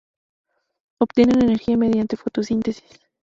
[0.99, 2.99] Obtienen energía mediante fotosíntesis.